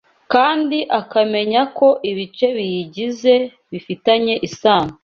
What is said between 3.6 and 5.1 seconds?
bifitanye isano